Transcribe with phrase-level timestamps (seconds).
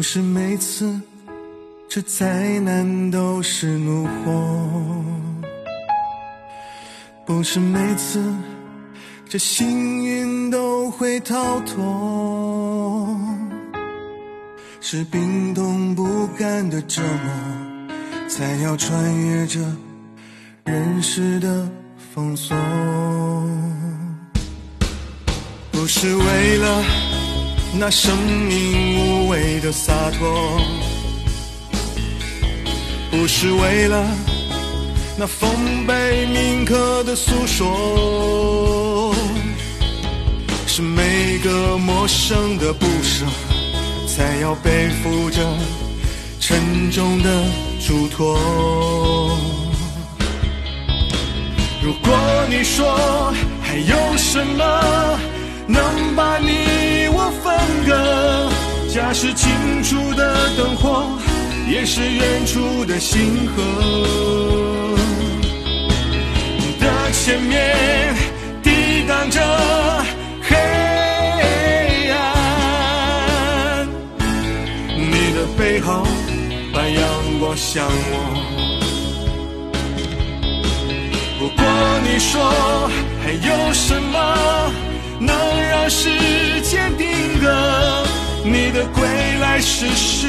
[0.00, 0.98] 不是每次
[1.86, 5.04] 这灾难都是怒火，
[7.26, 8.24] 不是每次
[9.28, 13.14] 这幸运都会逃脱，
[14.80, 17.94] 是冰冻不甘的折磨，
[18.26, 19.60] 才要穿越这
[20.64, 21.68] 人世的
[22.14, 22.56] 封锁。
[25.70, 26.84] 不是为了
[27.78, 28.16] 那生
[28.48, 30.60] 命无畏的洒脱，
[33.12, 34.04] 不是为了
[35.16, 39.14] 那丰碑铭刻的诉说，
[40.66, 43.24] 是每个陌生的不舍，
[44.08, 45.46] 才要背负着
[46.40, 47.44] 沉重的
[47.86, 48.36] 嘱托。
[51.80, 55.20] 如果你说还有什么？
[55.68, 58.50] 能把你我分割。
[58.92, 59.48] 家是近
[59.84, 61.08] 处的灯火，
[61.68, 63.62] 也是远处的星河。
[66.58, 68.14] 你的前面
[68.64, 68.70] 抵
[69.06, 69.40] 挡着
[70.42, 70.56] 黑
[72.10, 73.86] 暗，
[74.96, 76.04] 你的背后
[76.74, 77.00] 把阳
[77.38, 78.14] 光向我。
[81.38, 81.64] 不过
[82.02, 82.42] 你说
[83.22, 84.18] 还有什么？
[85.22, 85.36] 能
[85.68, 86.08] 让时
[86.62, 87.06] 间定
[87.42, 87.46] 格
[88.42, 89.02] 你的归
[89.40, 90.26] 来是诗，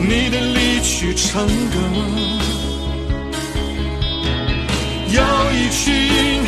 [0.00, 1.78] 你的离去成歌。
[5.08, 6.42] 有一群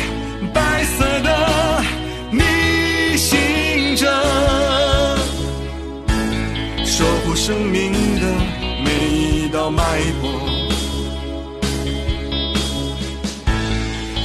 [0.53, 1.83] 白色的
[2.31, 4.05] 逆行者，
[6.85, 8.25] 守护生命的
[8.83, 9.83] 每一道脉
[10.21, 10.29] 搏，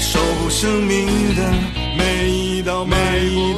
[0.00, 1.40] 守护生命的。
[1.98, 2.96] 每一道脉
[3.34, 3.49] 搏。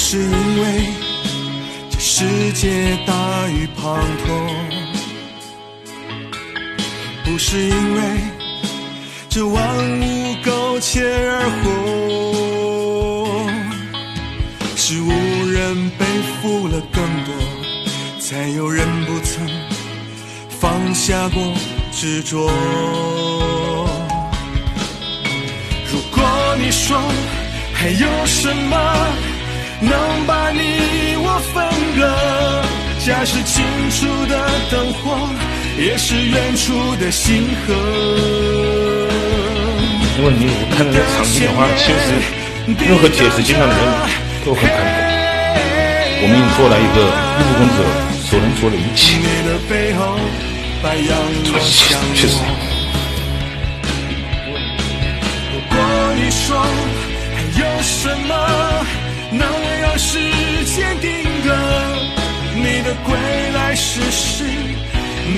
[0.00, 0.30] 是因
[0.62, 0.86] 为
[1.90, 3.12] 这世界大
[3.48, 4.30] 雨滂沱，
[7.24, 8.00] 不是因为
[9.28, 9.60] 这万
[10.00, 11.66] 物苟且而活，
[14.76, 15.10] 是无
[15.50, 16.06] 人背
[16.40, 17.34] 负了更多，
[18.20, 19.46] 才有人不曾
[20.48, 21.42] 放下过
[21.92, 22.48] 执着。
[25.92, 26.24] 如果
[26.56, 26.96] 你说
[27.74, 29.27] 还有什么？
[33.08, 33.14] 割。
[33.14, 34.36] 假使近处的
[34.70, 35.18] 灯火，
[35.78, 37.72] 也是远处的星河。
[40.18, 42.20] 因为你我看这个场景的话，其实
[42.86, 43.82] 任何铁石心肠的人
[44.44, 44.84] 都很感动。
[46.20, 47.00] 我们做了一个
[47.38, 47.80] 木工者
[48.28, 49.16] 所能做的一切。
[52.14, 52.36] 确实。
[55.50, 55.74] 如果
[56.14, 56.44] 你说
[57.34, 57.96] 还有什
[58.28, 58.30] 么？
[59.30, 59.46] 能
[59.82, 60.18] 让时
[60.64, 61.10] 间定
[61.44, 61.48] 格
[62.60, 63.14] 你的归
[63.54, 64.44] 来是诗，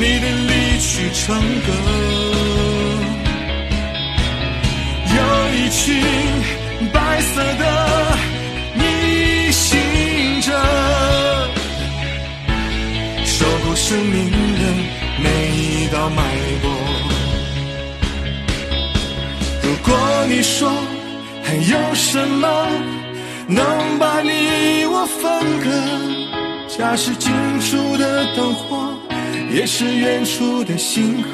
[0.01, 1.37] 你的离去成
[1.67, 1.69] 歌。
[5.17, 5.19] 有
[5.55, 5.81] 一群
[6.93, 7.63] 白色的
[8.75, 9.79] 逆行
[10.41, 10.49] 者，
[13.25, 14.63] 守护生命的
[15.23, 16.23] 每一道脉
[16.63, 16.65] 搏。
[19.63, 19.91] 如果
[20.29, 20.71] 你说
[21.43, 22.47] 还有什么？
[23.53, 25.25] 能把你我分
[25.65, 25.69] 隔，
[26.83, 27.31] 那是近
[27.61, 28.97] 处的灯火，
[29.53, 31.29] 也是远处的星河。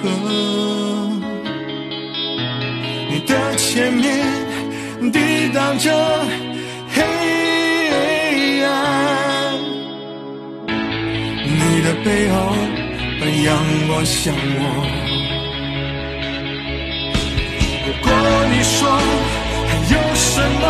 [3.08, 4.26] 你的前面
[5.12, 5.88] 抵挡着
[6.93, 7.00] 黑
[8.64, 9.54] 暗，
[11.44, 12.34] 你的背后
[13.20, 13.56] 把阳
[13.87, 14.62] 光向我。
[17.87, 18.10] 如果
[18.50, 18.76] 你说
[19.69, 20.26] 还有什
[20.60, 20.64] 么？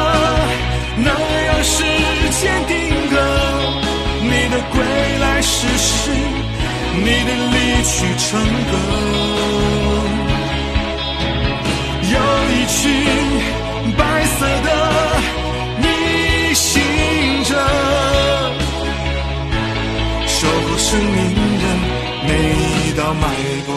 [0.98, 1.12] 能
[1.46, 1.84] 让时
[2.40, 2.74] 间定
[3.05, 3.05] 格
[5.58, 6.10] 只是，
[6.98, 8.28] 你的离去成
[8.70, 8.72] 歌。
[12.12, 12.14] 有
[12.52, 12.76] 一群
[13.96, 14.68] 白色的
[15.80, 15.84] 逆
[16.54, 16.64] 行
[17.44, 17.50] 者，
[20.26, 21.64] 守护生命的
[22.28, 23.24] 每一道脉
[23.66, 23.68] 搏。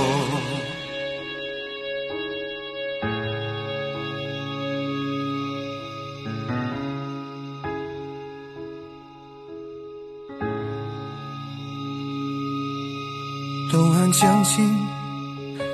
[13.80, 14.86] 东汉将尽，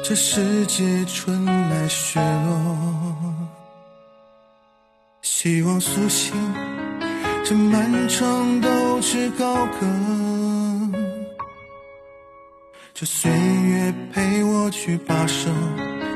[0.03, 3.33] 这世界春来雪落。
[5.23, 6.31] 希望苏醒，
[7.43, 9.87] 这满城斗志高歌。
[12.93, 15.49] 这岁月陪我去跋涉，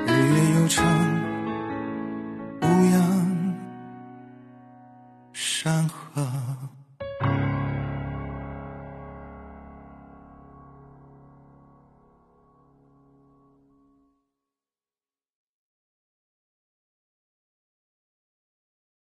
[0.06, 0.86] 日月悠长，
[2.62, 3.56] 无恙
[5.34, 5.99] 山河。